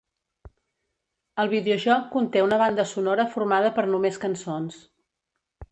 [1.43, 4.83] El videojoc conté una banda sonora formada per només cançons.